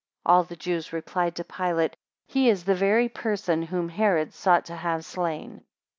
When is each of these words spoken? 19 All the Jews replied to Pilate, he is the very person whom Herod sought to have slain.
19 0.25 0.35
All 0.35 0.43
the 0.45 0.55
Jews 0.55 0.91
replied 0.91 1.35
to 1.35 1.43
Pilate, 1.43 1.95
he 2.25 2.49
is 2.49 2.63
the 2.63 2.73
very 2.73 3.07
person 3.07 3.61
whom 3.61 3.89
Herod 3.89 4.33
sought 4.33 4.65
to 4.65 4.75
have 4.75 5.05
slain. 5.05 5.63